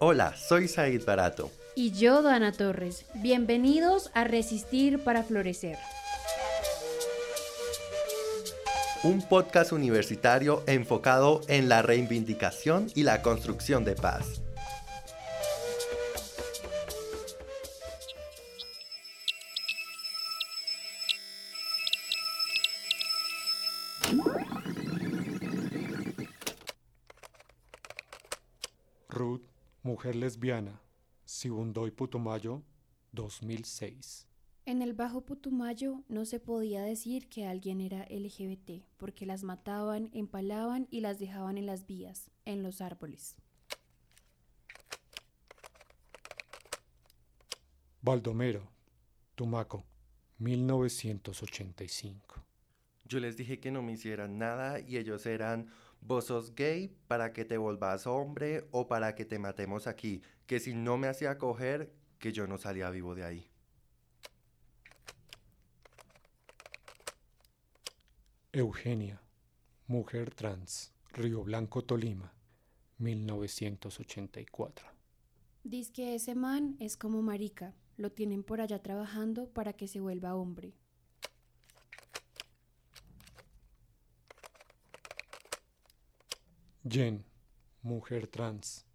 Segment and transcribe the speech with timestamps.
[0.00, 1.50] Hola, soy Said Barato.
[1.74, 3.04] Y yo, Dana Torres.
[3.14, 5.76] Bienvenidos a Resistir para Florecer.
[9.02, 14.40] Un podcast universitario enfocado en la reivindicación y la construcción de paz.
[29.98, 30.80] Mujer lesbiana,
[31.24, 32.62] Sibundoy Putumayo,
[33.10, 34.28] 2006.
[34.64, 40.08] En el Bajo Putumayo no se podía decir que alguien era LGBT, porque las mataban,
[40.12, 43.34] empalaban y las dejaban en las vías, en los árboles.
[48.00, 48.70] Baldomero,
[49.34, 49.82] Tumaco,
[50.38, 52.44] 1985.
[53.04, 57.32] Yo les dije que no me hicieran nada y ellos eran, vos sos gay para
[57.32, 61.38] que te volvás hombre o para que te matemos aquí, que si no me hacía
[61.38, 63.50] coger, que yo no salía vivo de ahí.
[68.52, 69.20] Eugenia,
[69.86, 72.32] mujer trans, Río Blanco, Tolima,
[72.98, 74.88] 1984.
[75.64, 80.00] Dice que ese man es como marica, lo tienen por allá trabajando para que se
[80.00, 80.74] vuelva hombre.
[86.90, 87.22] Jen,
[87.82, 88.86] mujer trans,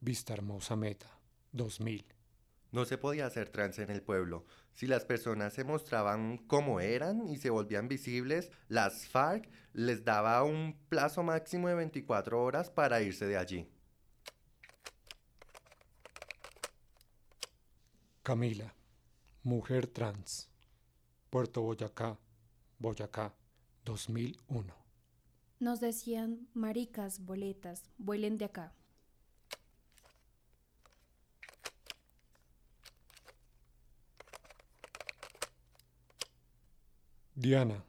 [0.00, 1.06] Vista Hermosa Meta,
[1.52, 2.04] 2000.
[2.70, 4.44] No se podía hacer trans en el pueblo.
[4.74, 10.42] Si las personas se mostraban como eran y se volvían visibles, las FARC les daba
[10.42, 13.70] un plazo máximo de 24 horas para irse de allí.
[18.22, 18.74] Camila,
[19.42, 20.50] mujer trans,
[21.30, 22.18] Puerto Boyacá,
[22.78, 23.34] Boyacá,
[23.86, 24.83] 2001.
[25.64, 28.74] Nos decían, maricas, boletas, vuelen de acá.
[37.34, 37.82] Diana,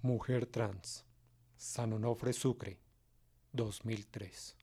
[0.00, 1.04] mujer trans,
[1.58, 2.78] San Onofre Sucre,
[3.52, 4.56] 2003.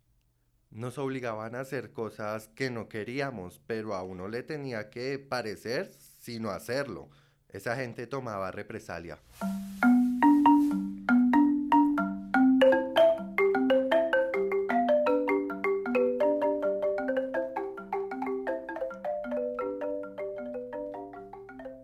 [0.71, 5.93] Nos obligaban a hacer cosas que no queríamos, pero a uno le tenía que parecer
[5.93, 7.11] sino hacerlo.
[7.49, 9.19] Esa gente tomaba represalia.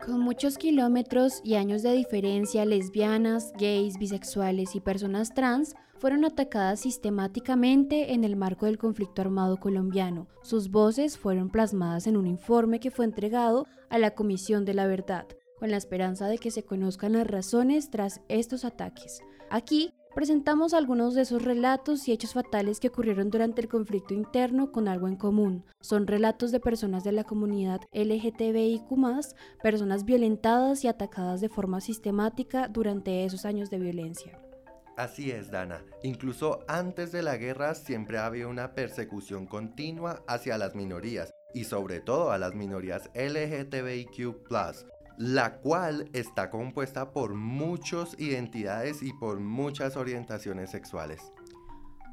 [0.06, 6.82] Con muchos kilómetros y años de diferencia, lesbianas, gays, bisexuales y personas trans fueron atacadas
[6.82, 10.28] sistemáticamente en el marco del conflicto armado colombiano.
[10.42, 14.88] Sus voces fueron plasmadas en un informe que fue entregado a la Comisión de la
[14.88, 15.26] Verdad,
[15.58, 19.22] con la esperanza de que se conozcan las razones tras estos ataques.
[19.50, 24.72] Aquí presentamos algunos de esos relatos y hechos fatales que ocurrieron durante el conflicto interno
[24.72, 25.66] con algo en común.
[25.82, 28.84] Son relatos de personas de la comunidad LGTBIQ,
[29.62, 34.40] personas violentadas y atacadas de forma sistemática durante esos años de violencia.
[34.96, 35.84] Así es, Dana.
[36.04, 42.00] Incluso antes de la guerra siempre había una persecución continua hacia las minorías y sobre
[42.00, 44.44] todo a las minorías LGTBIQ,
[45.18, 51.22] la cual está compuesta por muchas identidades y por muchas orientaciones sexuales.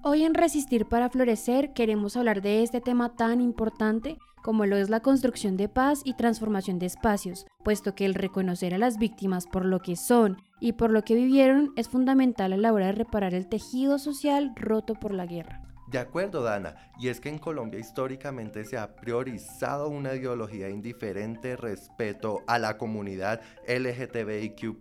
[0.02, 4.88] Hoy en Resistir para Florecer queremos hablar de este tema tan importante como lo es
[4.88, 9.46] la construcción de paz y transformación de espacios, puesto que el reconocer a las víctimas
[9.46, 12.92] por lo que son y por lo que vivieron es fundamental a la hora de
[12.92, 15.69] reparar el tejido social roto por la guerra.
[15.90, 21.56] De acuerdo, Dana, y es que en Colombia históricamente se ha priorizado una ideología indiferente
[21.56, 24.78] respecto a la comunidad LGTBIQ,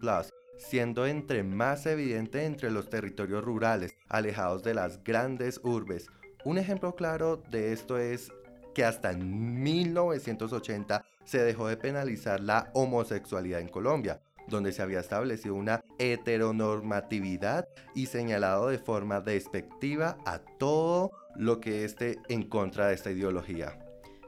[0.59, 6.05] siendo entre más evidente entre los territorios rurales, alejados de las grandes urbes.
[6.45, 8.31] Un ejemplo claro de esto es
[8.75, 14.99] que hasta en 1980 se dejó de penalizar la homosexualidad en Colombia, donde se había
[14.99, 22.87] establecido una heteronormatividad y señalado de forma despectiva a todo lo que esté en contra
[22.87, 23.77] de esta ideología.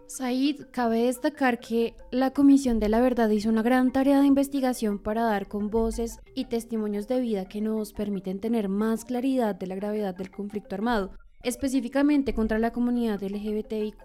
[0.07, 4.99] Said, cabe destacar que la Comisión de la Verdad hizo una gran tarea de investigación
[4.99, 9.67] para dar con voces y testimonios de vida que nos permiten tener más claridad de
[9.67, 11.11] la gravedad del conflicto armado,
[11.43, 14.03] específicamente contra la comunidad LGBTIQ.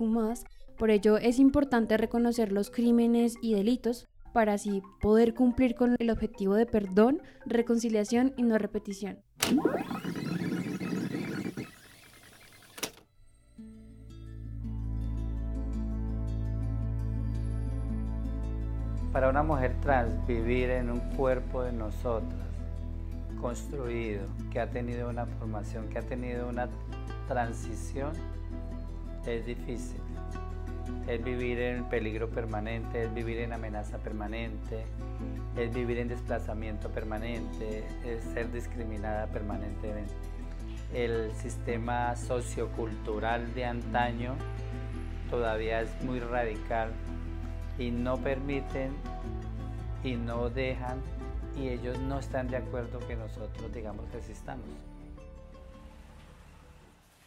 [0.78, 6.10] Por ello es importante reconocer los crímenes y delitos para así poder cumplir con el
[6.10, 9.16] objetivo de perdón, reconciliación y no repetición.
[19.10, 22.46] Para una mujer trans vivir en un cuerpo de nosotras,
[23.40, 26.68] construido, que ha tenido una formación, que ha tenido una
[27.26, 28.12] transición,
[29.24, 30.06] es difícil.
[31.06, 34.85] Es vivir en peligro permanente, es vivir en amenaza permanente,
[35.56, 40.12] es vivir en desplazamiento permanente, es ser discriminada permanentemente.
[40.93, 44.35] El sistema sociocultural de antaño
[45.31, 46.91] todavía es muy radical
[47.79, 48.93] y no permiten
[50.03, 51.00] y no dejan
[51.56, 54.67] y ellos no están de acuerdo que nosotros, digamos, existamos.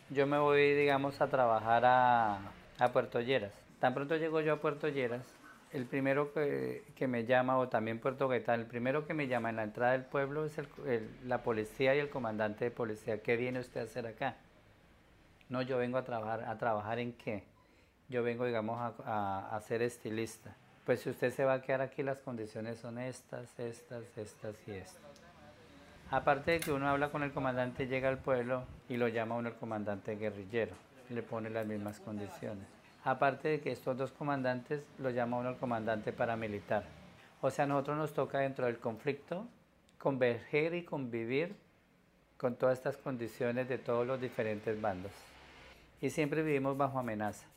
[0.10, 3.52] Yo me voy, digamos, a trabajar a, Puerto Lleras.
[3.80, 5.26] Tan pronto llego yo a Puerto Lleras,
[5.72, 9.58] el primero que, me llama, o también Puerto Gaitán, el primero que me llama en
[9.58, 10.58] la entrada del pueblo es
[11.26, 13.22] la policía y el comandante de policía.
[13.22, 14.38] ¿Qué viene usted a hacer acá?
[15.48, 16.44] No, yo vengo a trabajar.
[16.44, 17.44] ¿A trabajar en qué?
[18.10, 20.56] Yo vengo, digamos, a, a ser estilista
[20.90, 24.72] pues si usted se va a quedar aquí, las condiciones son estas, estas, estas y
[24.72, 25.22] estas.
[26.10, 29.50] Aparte de que uno habla con el comandante, llega al pueblo y lo llama uno
[29.50, 30.74] el comandante guerrillero,
[31.12, 32.66] le pone las mismas condiciones.
[33.09, 36.83] Aparte de que estos dos comandantes lo llama uno el comandante paramilitar.
[37.41, 39.47] O sea, a nosotros nos toca dentro del conflicto
[39.97, 41.56] converger y convivir
[42.38, 45.11] con todas estas condiciones de todos los diferentes bandos.
[46.01, 47.47] Y siempre vivimos bajo amenaza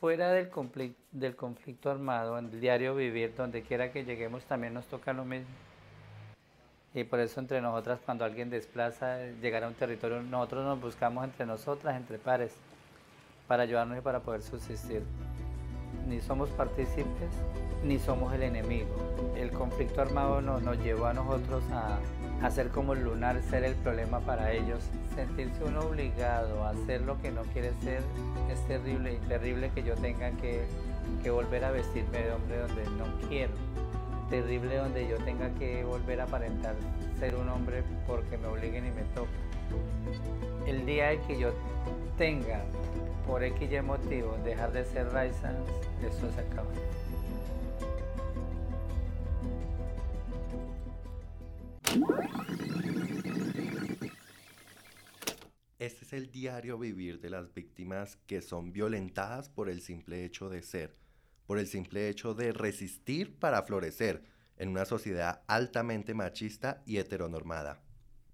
[0.00, 4.72] fuera del conflicto, del conflicto armado, en el diario vivir, donde quiera que lleguemos, también
[4.72, 5.48] nos toca lo mismo.
[6.94, 11.24] Y por eso entre nosotras, cuando alguien desplaza, llegar a un territorio, nosotros nos buscamos
[11.24, 12.54] entre nosotras, entre pares,
[13.46, 15.02] para ayudarnos y para poder subsistir.
[16.06, 17.30] Ni somos partícipes,
[17.84, 18.94] ni somos el enemigo.
[19.36, 21.98] El conflicto armado nos llevó a nosotros a,
[22.44, 24.84] hacer como el lunar, ser el problema para ellos.
[25.14, 28.02] Sentirse uno obligado a hacer lo que no quiere ser
[28.50, 33.28] es terrible y terrible que yo tenga que volver a vestirme de hombre donde no
[33.28, 33.52] quiero.
[34.30, 36.74] Terrible donde yo tenga que volver a aparentar
[37.18, 39.30] ser un hombre porque me obliguen y me toca.
[40.66, 41.52] El día que yo
[42.18, 42.64] tenga,
[43.26, 45.68] por X motivo, dejar de ser Raizans,
[46.02, 46.70] eso se acaba.
[55.78, 60.48] Este es el diario vivir de las víctimas que son violentadas por el simple hecho
[60.48, 60.96] de ser,
[61.46, 64.22] por el simple hecho de resistir para florecer
[64.56, 67.82] en una sociedad altamente machista y heteronormada.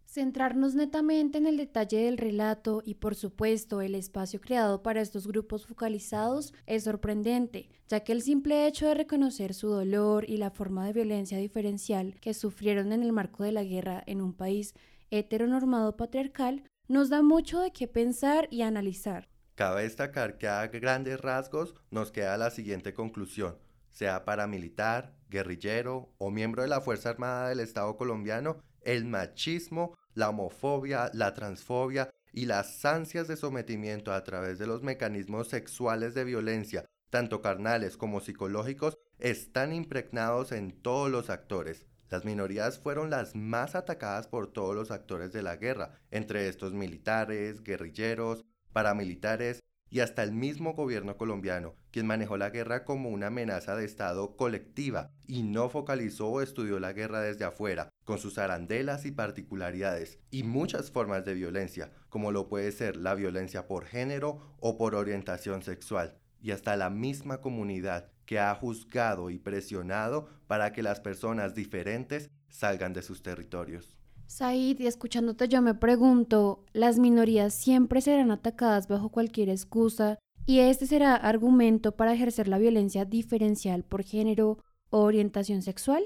[0.05, 5.27] Centrarnos netamente en el detalle del relato y por supuesto el espacio creado para estos
[5.27, 10.51] grupos focalizados es sorprendente, ya que el simple hecho de reconocer su dolor y la
[10.51, 14.75] forma de violencia diferencial que sufrieron en el marco de la guerra en un país
[15.11, 19.32] heteronormado patriarcal nos da mucho de qué pensar y analizar.
[19.63, 23.59] Cabe destacar que a grandes rasgos nos queda la siguiente conclusión,
[23.93, 30.31] sea paramilitar, guerrillero o miembro de la Fuerza Armada del Estado colombiano, el machismo la
[30.31, 36.25] homofobia, la transfobia y las ansias de sometimiento a través de los mecanismos sexuales de
[36.25, 41.87] violencia, tanto carnales como psicológicos, están impregnados en todos los actores.
[42.11, 46.73] Las minorías fueron las más atacadas por todos los actores de la guerra, entre estos
[46.75, 49.61] militares, guerrilleros, paramilitares
[49.93, 54.37] y hasta el mismo gobierno colombiano, quien manejó la guerra como una amenaza de Estado
[54.37, 60.19] colectiva y no focalizó o estudió la guerra desde afuera, con sus arandelas y particularidades,
[60.31, 64.95] y muchas formas de violencia, como lo puede ser la violencia por género o por
[64.95, 71.01] orientación sexual, y hasta la misma comunidad que ha juzgado y presionado para que las
[71.01, 73.99] personas diferentes salgan de sus territorios.
[74.27, 80.61] Said, y escuchándote yo me pregunto, ¿las minorías siempre serán atacadas bajo cualquier excusa y
[80.61, 84.59] este será argumento para ejercer la violencia diferencial por género
[84.91, 86.03] o orientación sexual?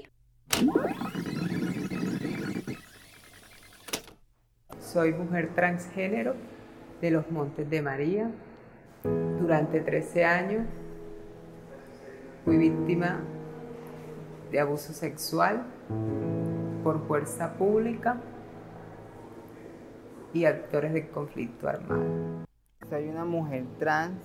[4.79, 6.35] Soy mujer transgénero
[7.01, 8.31] de los Montes de María.
[9.39, 10.65] Durante 13 años
[12.43, 13.21] fui víctima
[14.51, 15.65] de abuso sexual
[16.87, 18.15] por fuerza pública
[20.33, 22.45] y actores de conflicto armado.
[22.89, 24.17] Soy una mujer trans,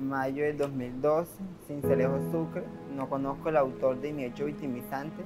[0.00, 1.30] mayo del 2012,
[1.68, 2.64] Cincelejo Sucre.
[2.96, 5.22] No conozco el autor de mi hecho victimizante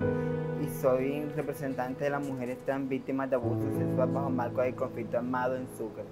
[0.62, 5.16] y soy representante de las mujeres trans víctimas de abuso sexual bajo marco de conflicto
[5.16, 6.04] armado en Sucre.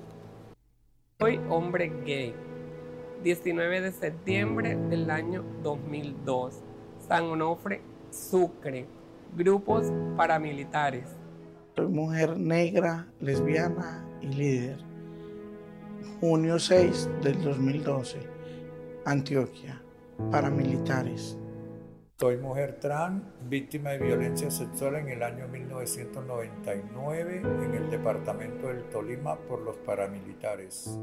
[1.21, 2.35] Soy hombre gay.
[3.23, 6.63] 19 de septiembre del año 2002,
[7.07, 9.04] San Onofre, Sucre
[9.37, 11.09] grupos paramilitares.
[11.75, 14.79] Soy mujer negra, lesbiana y líder.
[16.21, 18.19] Junio 6 del 2012,
[19.05, 19.83] Antioquia,
[20.31, 21.37] paramilitares.
[22.17, 28.85] Soy mujer trans, víctima de violencia sexual en el año 1999 en el departamento del
[28.85, 30.97] Tolima por los paramilitares.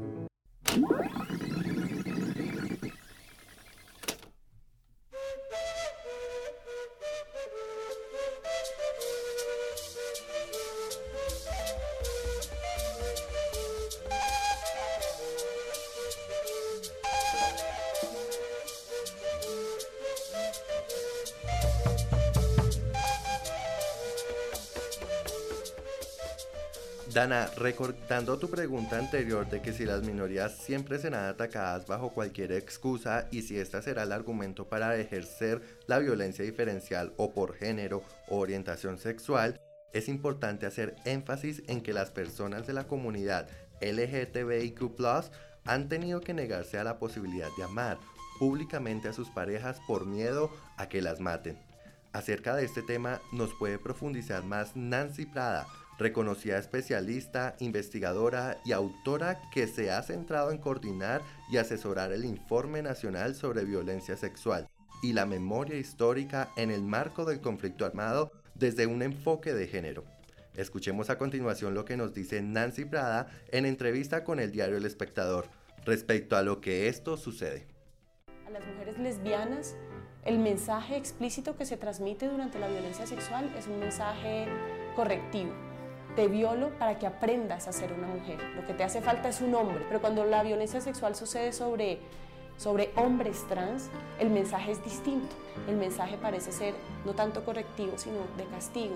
[27.12, 32.52] Dana, recordando tu pregunta anterior de que si las minorías siempre serán atacadas bajo cualquier
[32.52, 38.02] excusa y si esta será el argumento para ejercer la violencia diferencial o por género
[38.28, 39.60] o orientación sexual,
[39.92, 43.46] es importante hacer énfasis en que las personas de la comunidad
[43.82, 44.80] LGTBIQ
[45.64, 47.98] han tenido que negarse a la posibilidad de amar
[48.38, 51.58] públicamente a sus parejas por miedo a que las maten.
[52.12, 55.66] Acerca de este tema nos puede profundizar más Nancy Prada,
[56.02, 62.82] reconocida especialista, investigadora y autora que se ha centrado en coordinar y asesorar el Informe
[62.82, 64.68] Nacional sobre Violencia Sexual
[65.02, 70.04] y la memoria histórica en el marco del conflicto armado desde un enfoque de género.
[70.56, 74.84] Escuchemos a continuación lo que nos dice Nancy Prada en entrevista con el diario El
[74.84, 75.46] Espectador
[75.84, 77.66] respecto a lo que esto sucede.
[78.46, 79.76] A las mujeres lesbianas,
[80.24, 84.46] el mensaje explícito que se transmite durante la violencia sexual es un mensaje
[84.94, 85.71] correctivo.
[86.16, 88.38] Te violo para que aprendas a ser una mujer.
[88.54, 89.84] Lo que te hace falta es un hombre.
[89.88, 92.00] Pero cuando la violencia sexual sucede sobre,
[92.58, 93.88] sobre hombres trans,
[94.18, 95.34] el mensaje es distinto.
[95.68, 98.94] El mensaje parece ser no tanto correctivo, sino de castigo.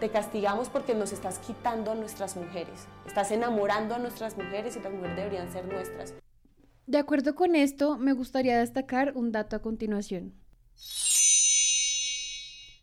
[0.00, 2.86] Te castigamos porque nos estás quitando a nuestras mujeres.
[3.06, 6.14] Estás enamorando a nuestras mujeres y las mujeres deberían ser nuestras.
[6.86, 10.34] De acuerdo con esto, me gustaría destacar un dato a continuación.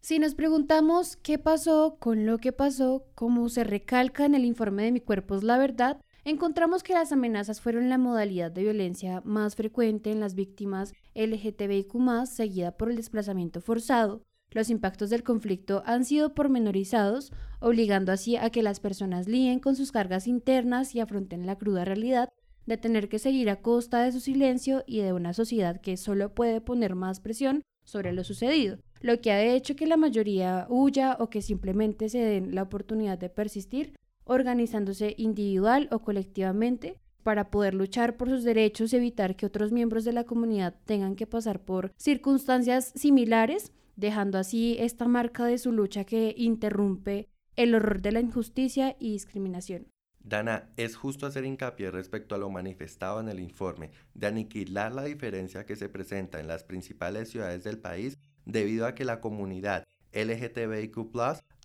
[0.08, 4.84] Si nos preguntamos qué pasó con lo que pasó, como se recalca en el informe
[4.84, 9.22] de Mi cuerpo es la verdad, encontramos que las amenazas fueron la modalidad de violencia
[9.26, 14.22] más frecuente en las víctimas LGTBIQ, seguida por el desplazamiento forzado,
[14.52, 19.76] los impactos del conflicto han sido pormenorizados, obligando así a que las personas líen con
[19.76, 22.30] sus cargas internas y afronten la cruda realidad
[22.66, 26.34] de tener que seguir a costa de su silencio y de una sociedad que solo
[26.34, 31.18] puede poner más presión sobre lo sucedido, lo que ha hecho que la mayoría huya
[31.20, 37.74] o que simplemente se den la oportunidad de persistir, organizándose individual o colectivamente para poder
[37.74, 41.60] luchar por sus derechos y evitar que otros miembros de la comunidad tengan que pasar
[41.60, 47.28] por circunstancias similares dejando así esta marca de su lucha que interrumpe
[47.58, 49.88] el horror de la injusticia y discriminación.
[50.20, 55.04] Dana, es justo hacer hincapié respecto a lo manifestado en el informe de aniquilar la
[55.04, 59.84] diferencia que se presenta en las principales ciudades del país debido a que la comunidad
[60.14, 60.98] LGTBIQ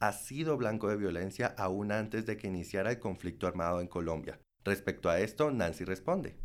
[0.01, 4.41] ha sido blanco de violencia aún antes de que iniciara el conflicto armado en Colombia.
[4.65, 6.37] Respecto a esto, Nancy responde.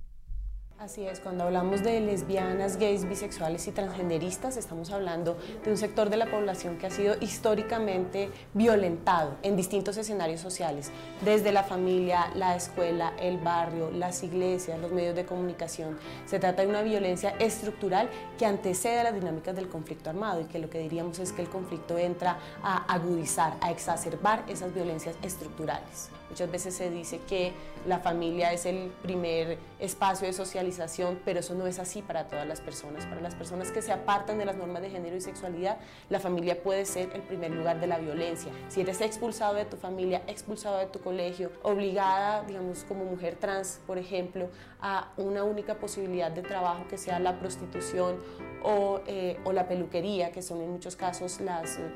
[0.80, 6.12] Así es, cuando hablamos de lesbianas, gays, bisexuales y transgenderistas, estamos hablando de un sector
[6.12, 10.92] de la población que ha sido históricamente violentado en distintos escenarios sociales,
[11.26, 15.98] desde la familia, la escuela, el barrio, las iglesias, los medios de comunicación.
[16.28, 18.08] Se trata de una violencia estructural
[18.38, 21.42] que antecede a las dinámicas del conflicto armado y que lo que diríamos es que
[21.42, 26.12] el conflicto entra a agudizar, a exacerbar esas violencias estructurales.
[26.30, 27.54] Muchas veces se dice que
[27.86, 32.48] la familia es el primer espacio de socialización, pero eso no es así para todas
[32.48, 33.06] las personas.
[33.06, 35.78] Para las personas que se apartan de las normas de género y sexualidad,
[36.10, 38.52] la familia puede ser el primer lugar de la violencia.
[38.68, 43.80] Si eres expulsado de tu familia, expulsado de tu colegio, obligada, digamos, como mujer trans,
[43.88, 48.18] por ejemplo, a una única posibilidad de trabajo que sea la prostitución
[48.64, 51.92] o, eh, o la peluquería, que son en muchos casos las eh,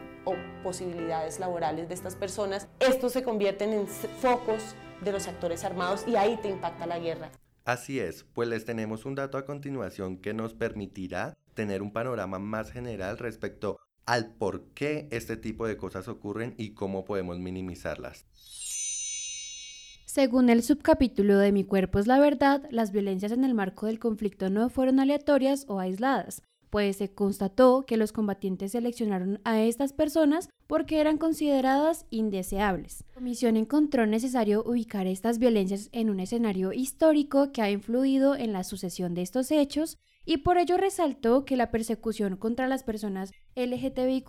[0.64, 6.16] posibilidades laborales de estas personas, estos se convierten en focos de los actores armados y
[6.16, 7.32] ahí te impacta la guerra.
[7.66, 12.40] Así es, pues les tenemos un dato a continuación que nos permitirá tener un panorama
[12.40, 18.26] más general respecto al por qué este tipo de cosas ocurren y cómo podemos minimizarlas.
[20.14, 23.98] Según el subcapítulo de Mi cuerpo es la verdad, las violencias en el marco del
[23.98, 29.94] conflicto no fueron aleatorias o aisladas, pues se constató que los combatientes seleccionaron a estas
[29.94, 33.06] personas porque eran consideradas indeseables.
[33.08, 38.52] La comisión encontró necesario ubicar estas violencias en un escenario histórico que ha influido en
[38.52, 43.32] la sucesión de estos hechos y por ello resaltó que la persecución contra las personas
[43.56, 44.28] LGTBIQ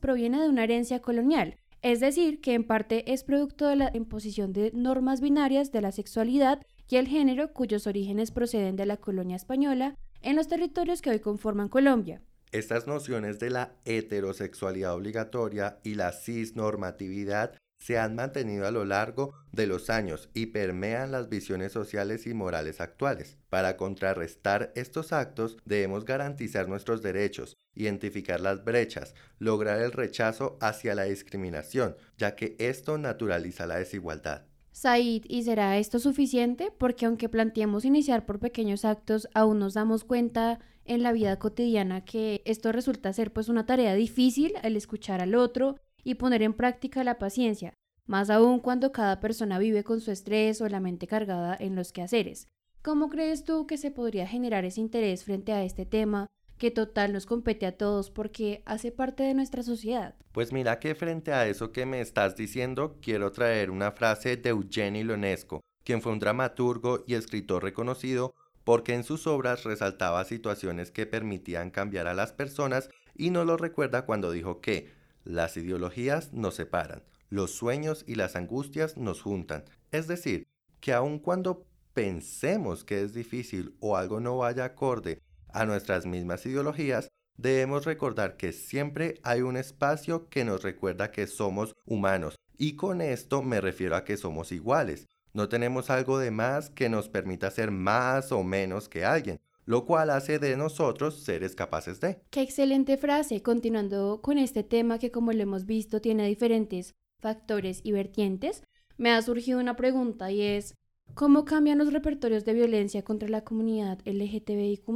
[0.00, 4.54] proviene de una herencia colonial, es decir, que en parte es producto de la imposición
[4.54, 9.36] de normas binarias de la sexualidad y el género cuyos orígenes proceden de la colonia
[9.36, 12.22] española en los territorios que hoy conforman Colombia.
[12.52, 19.34] Estas nociones de la heterosexualidad obligatoria y la cisnormatividad se han mantenido a lo largo
[19.52, 23.36] de los años y permean las visiones sociales y morales actuales.
[23.50, 30.94] Para contrarrestar estos actos debemos garantizar nuestros derechos, identificar las brechas, lograr el rechazo hacia
[30.94, 34.46] la discriminación, ya que esto naturaliza la desigualdad.
[34.72, 36.72] Said, ¿y será esto suficiente?
[36.78, 42.02] Porque aunque planteemos iniciar por pequeños actos, aún nos damos cuenta en la vida cotidiana
[42.02, 46.54] que esto resulta ser pues una tarea difícil el escuchar al otro y poner en
[46.54, 47.74] práctica la paciencia.
[48.06, 51.90] más aún cuando cada persona vive con su estrés o la mente cargada en los
[51.90, 52.48] quehaceres.
[52.82, 56.26] ¿Cómo crees tú que se podría generar ese interés frente a este tema
[56.58, 60.16] que total nos compete a todos porque hace parte de nuestra sociedad?
[60.32, 64.50] Pues mira que frente a eso que me estás diciendo, quiero traer una frase de
[64.50, 68.34] Eugeni Lonesco, quien fue un dramaturgo y escritor reconocido
[68.64, 73.56] porque en sus obras resaltaba situaciones que permitían cambiar a las personas y nos lo
[73.56, 74.90] recuerda cuando dijo que
[75.24, 79.64] las ideologías nos separan, los sueños y las angustias nos juntan.
[79.90, 80.46] Es decir,
[80.80, 86.44] que aun cuando pensemos que es difícil o algo no vaya acorde a nuestras mismas
[86.44, 92.36] ideologías, debemos recordar que siempre hay un espacio que nos recuerda que somos humanos.
[92.56, 95.08] Y con esto me refiero a que somos iguales.
[95.32, 99.86] No tenemos algo de más que nos permita ser más o menos que alguien, lo
[99.86, 102.20] cual hace de nosotros seres capaces de.
[102.30, 107.80] Qué excelente frase, continuando con este tema que como lo hemos visto tiene diferentes factores
[107.82, 108.62] y vertientes,
[108.96, 110.74] me ha surgido una pregunta y es,
[111.14, 114.88] ¿cómo cambian los repertorios de violencia contra la comunidad LGTBIQ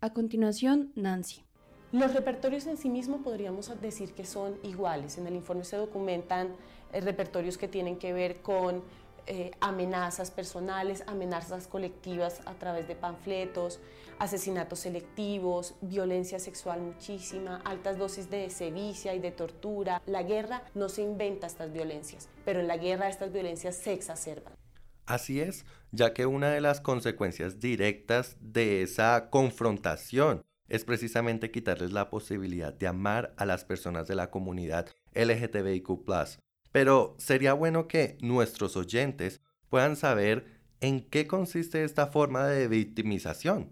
[0.00, 1.46] A continuación, Nancy.
[1.92, 5.18] Los repertorios en sí mismos podríamos decir que son iguales.
[5.18, 6.48] En el informe se documentan
[6.92, 8.82] eh, repertorios que tienen que ver con
[9.26, 13.80] eh, amenazas personales, amenazas colectivas a través de panfletos,
[14.18, 20.02] asesinatos selectivos, violencia sexual muchísima, altas dosis de sevicia y de tortura.
[20.06, 24.54] La guerra no se inventa estas violencias, pero en la guerra estas violencias se exacerban.
[25.06, 31.92] Así es, ya que una de las consecuencias directas de esa confrontación es precisamente quitarles
[31.92, 36.04] la posibilidad de amar a las personas de la comunidad LGTBIQ
[36.76, 40.44] pero sería bueno que nuestros oyentes puedan saber
[40.82, 43.70] en qué consiste esta forma de victimización.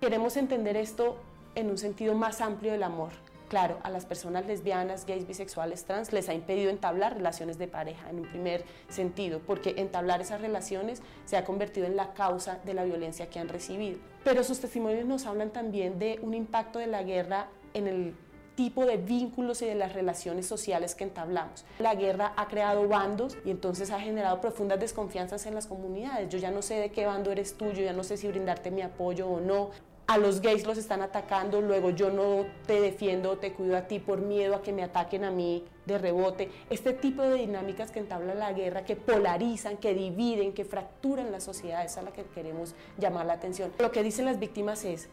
[0.00, 1.16] Queremos entender esto
[1.54, 3.12] en un sentido más amplio del amor.
[3.48, 8.10] Claro, a las personas lesbianas, gays, bisexuales, trans les ha impedido entablar relaciones de pareja
[8.10, 12.74] en un primer sentido, porque entablar esas relaciones se ha convertido en la causa de
[12.74, 14.00] la violencia que han recibido.
[14.24, 18.16] Pero sus testimonios nos hablan también de un impacto de la guerra en el
[18.54, 21.64] tipo de vínculos y de las relaciones sociales que entablamos.
[21.78, 26.28] La guerra ha creado bandos y entonces ha generado profundas desconfianzas en las comunidades.
[26.28, 28.70] Yo ya no sé de qué bando eres tú, yo ya no sé si brindarte
[28.70, 29.70] mi apoyo o no.
[30.06, 34.00] A los gays los están atacando, luego yo no te defiendo te cuido a ti
[34.00, 36.50] por miedo a que me ataquen a mí de rebote.
[36.68, 41.40] Este tipo de dinámicas que entabla la guerra, que polarizan, que dividen, que fracturan la
[41.40, 43.72] sociedad, es a la que queremos llamar la atención.
[43.78, 45.08] Lo que dicen las víctimas es,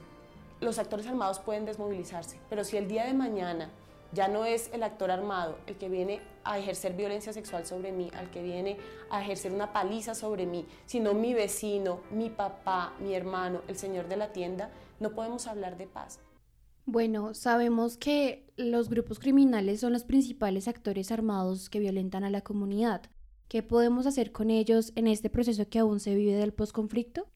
[0.61, 3.69] los actores armados pueden desmovilizarse, pero si el día de mañana
[4.13, 8.11] ya no es el actor armado el que viene a ejercer violencia sexual sobre mí,
[8.13, 8.77] al que viene
[9.09, 14.07] a ejercer una paliza sobre mí, sino mi vecino, mi papá, mi hermano, el señor
[14.07, 14.69] de la tienda,
[14.99, 16.19] no podemos hablar de paz.
[16.85, 22.41] Bueno, sabemos que los grupos criminales son los principales actores armados que violentan a la
[22.41, 23.03] comunidad.
[23.47, 27.27] ¿Qué podemos hacer con ellos en este proceso que aún se vive del posconflicto?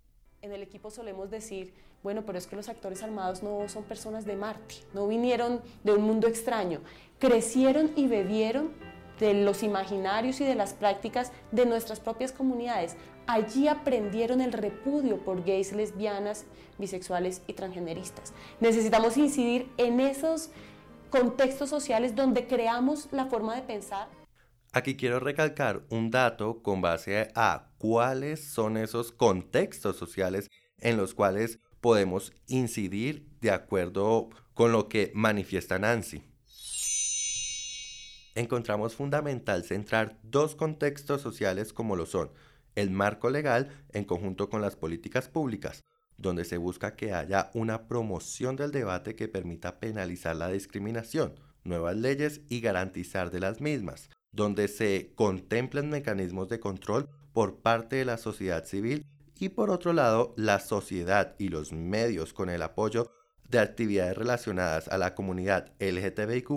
[0.41, 1.73] En el equipo solemos decir
[2.05, 5.93] bueno, pero es que los actores armados no son personas de Marte, no vinieron de
[5.93, 6.81] un mundo extraño,
[7.17, 8.69] crecieron y bebieron
[9.19, 12.95] de los imaginarios y de las prácticas de nuestras propias comunidades.
[13.25, 16.45] Allí aprendieron el repudio por gays, lesbianas,
[16.77, 18.35] bisexuales y transgeneristas.
[18.59, 20.51] Necesitamos incidir en esos
[21.09, 24.09] contextos sociales donde creamos la forma de pensar.
[24.73, 31.15] Aquí quiero recalcar un dato con base a cuáles son esos contextos sociales en los
[31.15, 36.23] cuales podemos incidir de acuerdo con lo que manifiesta Nancy.
[38.33, 42.31] Encontramos fundamental centrar dos contextos sociales como lo son
[42.73, 45.83] el marco legal en conjunto con las políticas públicas,
[46.17, 51.95] donde se busca que haya una promoción del debate que permita penalizar la discriminación, nuevas
[51.95, 58.05] leyes y garantizar de las mismas, donde se contemplen mecanismos de control por parte de
[58.05, 59.05] la sociedad civil
[59.39, 63.11] y por otro lado la sociedad y los medios con el apoyo
[63.49, 66.49] de actividades relacionadas a la comunidad LGTBIQ,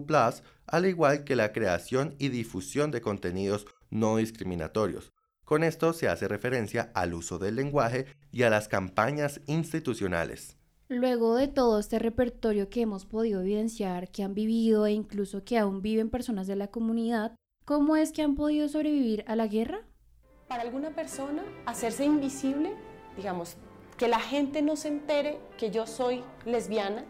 [0.67, 5.13] al igual que la creación y difusión de contenidos no discriminatorios.
[5.45, 10.59] Con esto se hace referencia al uso del lenguaje y a las campañas institucionales.
[10.89, 15.59] Luego de todo este repertorio que hemos podido evidenciar, que han vivido e incluso que
[15.59, 19.88] aún viven personas de la comunidad, ¿cómo es que han podido sobrevivir a la guerra?
[20.49, 22.75] Para alguna persona hacerse invisible,
[23.17, 23.57] digamos,
[23.99, 27.05] que la gente no se entere que yo soy lesbiana,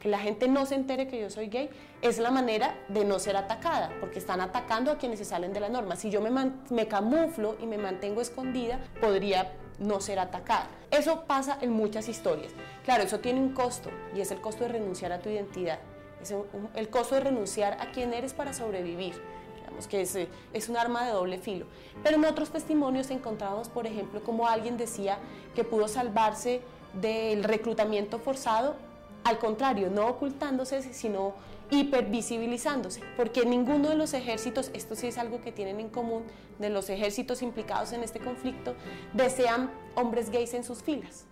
[0.00, 3.20] que la gente no se entere que yo soy gay, es la manera de no
[3.20, 5.94] ser atacada, porque están atacando a quienes se salen de la norma.
[5.94, 6.30] Si yo me,
[6.70, 10.66] me camuflo y me mantengo escondida, podría no ser atacada.
[10.90, 12.52] Eso pasa en muchas historias.
[12.84, 15.78] Claro, eso tiene un costo y es el costo de renunciar a tu identidad,
[16.20, 16.34] es
[16.74, 19.14] el costo de renunciar a quién eres para sobrevivir
[19.88, 20.18] que es,
[20.52, 21.66] es un arma de doble filo.
[22.02, 25.18] Pero en otros testimonios encontramos, por ejemplo, como alguien decía
[25.54, 26.60] que pudo salvarse
[27.00, 28.76] del reclutamiento forzado,
[29.24, 31.34] al contrario, no ocultándose, sino
[31.70, 36.24] hipervisibilizándose, porque ninguno de los ejércitos, esto sí es algo que tienen en común,
[36.58, 38.74] de los ejércitos implicados en este conflicto,
[39.14, 41.24] desean hombres gays en sus filas.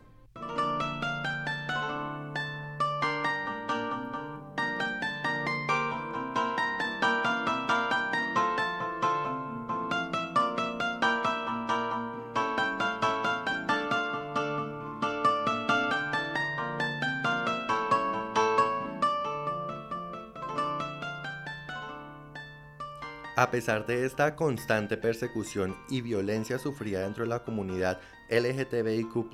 [23.40, 27.98] A pesar de esta constante persecución y violencia sufrida dentro de la comunidad
[28.29, 29.33] LGTBIQ,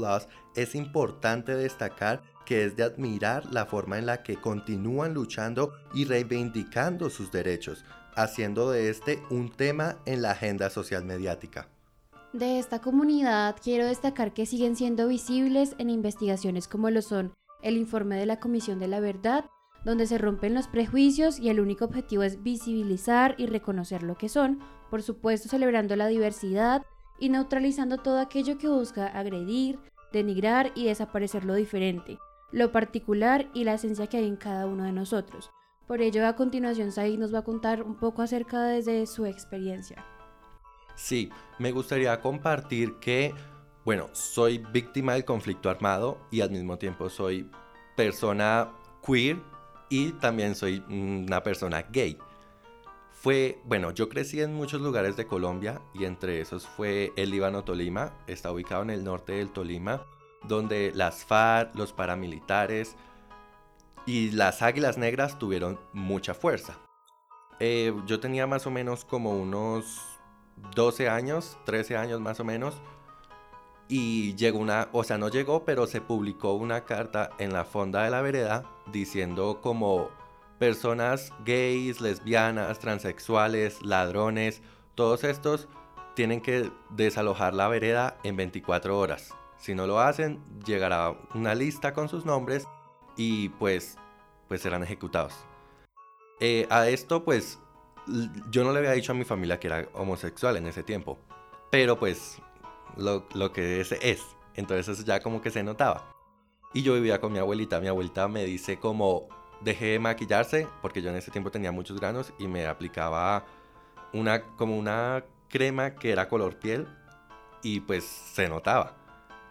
[0.54, 6.04] es importante destacar que es de admirar la forma en la que continúan luchando y
[6.04, 11.66] reivindicando sus derechos, haciendo de este un tema en la agenda social mediática.
[12.32, 17.76] De esta comunidad quiero destacar que siguen siendo visibles en investigaciones como lo son el
[17.76, 19.46] informe de la Comisión de la Verdad
[19.87, 24.29] donde se rompen los prejuicios y el único objetivo es visibilizar y reconocer lo que
[24.29, 24.59] son,
[24.90, 26.85] por supuesto celebrando la diversidad
[27.20, 29.79] y neutralizando todo aquello que busca agredir,
[30.12, 32.18] denigrar y desaparecer lo diferente,
[32.51, 35.53] lo particular y la esencia que hay en cada uno de nosotros.
[35.87, 40.05] Por ello, a continuación, Said nos va a contar un poco acerca desde su experiencia.
[40.96, 43.33] Sí, me gustaría compartir que,
[43.85, 47.49] bueno, soy víctima del conflicto armado y al mismo tiempo soy
[47.94, 48.72] persona
[49.07, 49.40] queer
[49.88, 52.18] y también soy una persona gay.
[53.12, 57.64] Fue, bueno, yo crecí en muchos lugares de Colombia y entre esos fue el Líbano
[57.64, 60.07] Tolima, está ubicado en el norte del Tolima,
[60.44, 62.96] donde las FARC, los paramilitares
[64.07, 66.79] y las Águilas Negras tuvieron mucha fuerza.
[67.59, 70.03] Eh, yo tenía más o menos como unos
[70.75, 72.81] 12 años, 13 años más o menos,
[73.88, 78.03] y llegó una, o sea, no llegó, pero se publicó una carta en la fonda
[78.03, 80.11] de la vereda diciendo como
[80.59, 84.62] personas gays, lesbianas, transexuales, ladrones,
[84.94, 85.68] todos estos
[86.14, 89.35] tienen que desalojar la vereda en 24 horas.
[89.59, 92.66] Si no lo hacen, llegará una lista con sus nombres
[93.16, 93.96] y pues,
[94.49, 95.35] pues serán ejecutados.
[96.40, 97.59] Eh, a esto pues
[98.51, 101.18] yo no le había dicho a mi familia que era homosexual en ese tiempo,
[101.70, 102.40] pero pues
[102.96, 104.22] lo, que es es.
[104.54, 106.12] Entonces eso ya como que se notaba.
[106.74, 107.80] Y yo vivía con mi abuelita.
[107.80, 109.28] Mi abuelita me dice como
[109.61, 113.46] dejé de maquillarse porque yo en ese tiempo tenía muchos granos y me aplicaba
[114.12, 116.87] una como una crema que era color piel
[117.62, 118.96] y pues se notaba.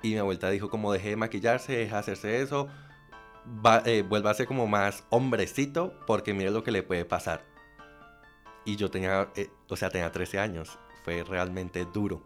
[0.02, 2.68] Y mi abuelita dijo como dejé de maquillarse, deja de hacerse eso,
[3.66, 4.06] va, eh,
[4.36, 7.44] ser como más hombrecito porque mire lo que le puede pasar.
[8.66, 12.24] Y yo tenía, eh, o sea, tenía 13 años, fue realmente duro.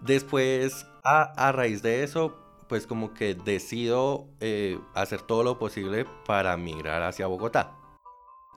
[0.00, 2.36] Después, a, raíz de eso,
[2.68, 7.76] pues como que decido eh, hacer todo lo posible para migrar hacia Bogotá.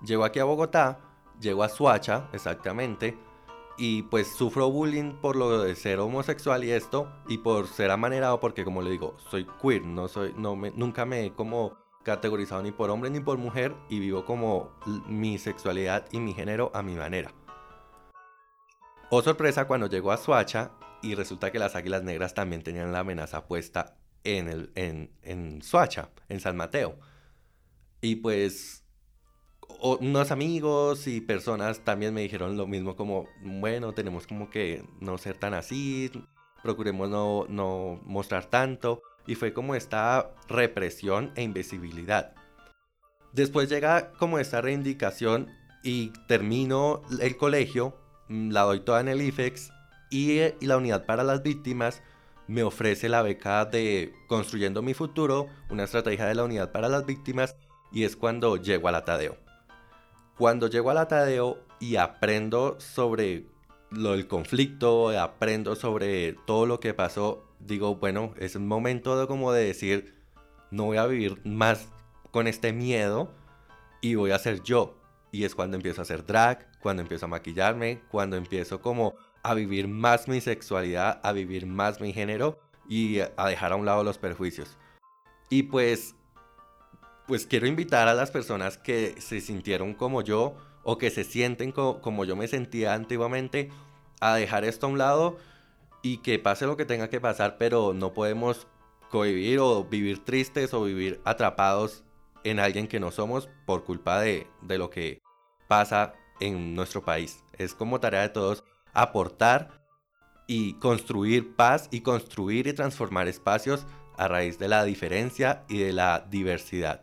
[0.06, 0.99] Llego aquí a Bogotá,
[1.39, 3.17] llego a Suacha, exactamente,
[3.77, 8.39] y pues sufro bullying por lo de ser homosexual y esto, y por ser amanerado,
[8.39, 12.62] porque como le digo, soy queer, no soy, no me, nunca me he como categorizado
[12.63, 14.71] ni por hombre ni por mujer, y vivo como
[15.08, 17.32] mi sexualidad y mi género a mi manera.
[19.10, 20.71] Oh sorpresa, cuando llego a Suacha,
[21.02, 25.62] y resulta que las Águilas Negras también tenían la amenaza puesta en, el, en, en
[25.62, 26.98] Suacha, en San Mateo.
[28.02, 28.84] Y pues
[29.82, 35.18] unos amigos y personas también me dijeron lo mismo como, bueno, tenemos como que no
[35.18, 36.12] ser tan así,
[36.62, 39.02] procuremos no, no mostrar tanto.
[39.28, 42.34] Y fue como esta represión e invisibilidad.
[43.34, 45.48] Después llega como esta reivindicación
[45.84, 47.96] y termino el colegio,
[48.28, 49.72] la doy toda en el IFEX
[50.12, 52.04] y, la unidad para las víctimas
[52.47, 57.06] me ofrece la beca de Construyendo mi futuro, una estrategia de la unidad para las
[57.06, 57.56] víctimas,
[57.91, 59.38] y es cuando llego a la Tadeo.
[60.38, 63.45] Cuando llego a la Tadeo y aprendo sobre
[63.89, 69.54] lo del conflicto, aprendo sobre todo lo que pasó, digo, bueno, es un momento como
[69.54, 70.15] de decir,
[70.71, 71.88] no voy a vivir más
[72.32, 73.32] con este miedo
[74.02, 74.97] y voy a ser yo.
[75.32, 79.54] Y es cuando empiezo a hacer drag, cuando empiezo a maquillarme, cuando empiezo como a
[79.54, 84.04] vivir más mi sexualidad, a vivir más mi género y a dejar a un lado
[84.04, 84.77] los perjuicios.
[85.49, 86.15] Y pues,
[87.27, 91.71] pues quiero invitar a las personas que se sintieron como yo o que se sienten
[91.71, 93.69] como yo me sentía antiguamente
[94.19, 95.38] a dejar esto a un lado
[96.01, 98.67] y que pase lo que tenga que pasar, pero no podemos
[99.10, 102.04] convivir o vivir tristes o vivir atrapados
[102.43, 105.21] en alguien que no somos por culpa de, de lo que
[105.67, 107.43] pasa en nuestro país.
[107.58, 109.82] Es como tarea de todos aportar
[110.47, 113.86] y construir paz y construir y transformar espacios
[114.17, 117.01] a raíz de la diferencia y de la diversidad.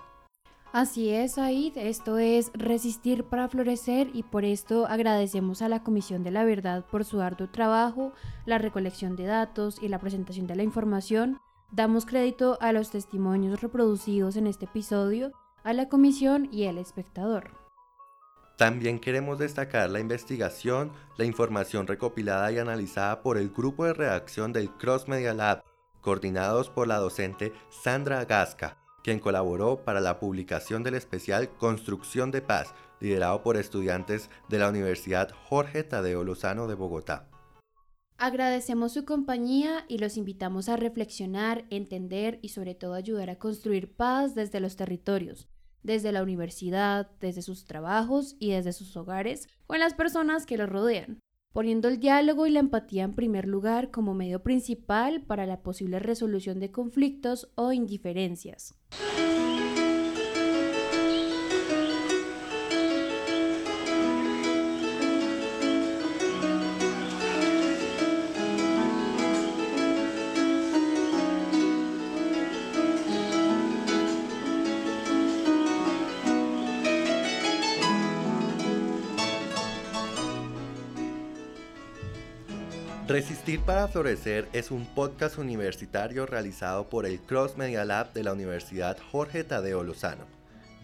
[0.72, 6.22] Así es, Aid, esto es resistir para florecer y por esto agradecemos a la Comisión
[6.22, 8.12] de la Verdad por su arduo trabajo,
[8.44, 11.40] la recolección de datos y la presentación de la información.
[11.72, 15.32] Damos crédito a los testimonios reproducidos en este episodio,
[15.64, 17.57] a la Comisión y al espectador.
[18.58, 24.52] También queremos destacar la investigación, la información recopilada y analizada por el grupo de redacción
[24.52, 25.64] del Cross Media Lab,
[26.02, 28.76] coordinados por la docente Sandra Gasca
[29.08, 34.68] quien colaboró para la publicación del especial Construcción de Paz, liderado por estudiantes de la
[34.68, 37.28] Universidad Jorge Tadeo Lozano de Bogotá.
[38.18, 43.94] Agradecemos su compañía y los invitamos a reflexionar, entender y sobre todo ayudar a construir
[43.94, 45.48] paz desde los territorios,
[45.82, 50.68] desde la universidad, desde sus trabajos y desde sus hogares, con las personas que los
[50.68, 51.20] rodean
[51.52, 55.98] poniendo el diálogo y la empatía en primer lugar como medio principal para la posible
[55.98, 58.76] resolución de conflictos o indiferencias.
[83.18, 88.32] Resistir para Florecer es un podcast universitario realizado por el Cross Media Lab de la
[88.32, 90.24] Universidad Jorge Tadeo Lozano.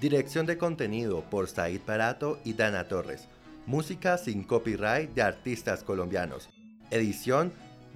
[0.00, 3.28] Dirección de contenido por Said Barato y Dana Torres.
[3.66, 6.50] Música sin copyright de artistas colombianos.
[6.90, 7.52] Edición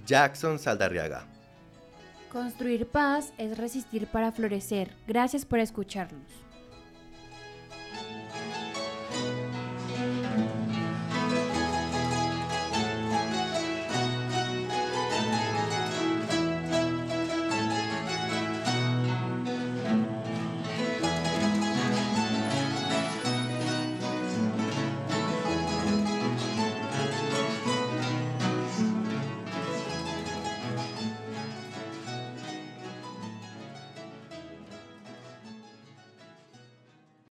[0.07, 1.27] Jackson Saldarriaga.
[2.31, 4.95] Construir paz es resistir para florecer.
[5.09, 6.48] Gracias por escucharnos.